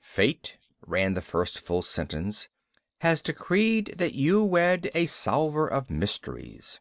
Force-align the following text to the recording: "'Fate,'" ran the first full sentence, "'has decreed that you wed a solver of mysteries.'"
"'Fate,'" 0.00 0.58
ran 0.86 1.14
the 1.14 1.20
first 1.20 1.58
full 1.58 1.82
sentence, 1.82 2.46
"'has 3.00 3.20
decreed 3.20 3.96
that 3.98 4.14
you 4.14 4.44
wed 4.44 4.92
a 4.94 5.06
solver 5.06 5.66
of 5.66 5.90
mysteries.'" 5.90 6.78